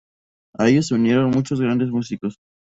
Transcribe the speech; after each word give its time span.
A 0.57 0.67
ellos 0.67 0.87
se 0.87 0.95
unieron 0.95 1.29
muchos 1.29 1.61
grandes 1.61 1.91
músicos. 1.91 2.39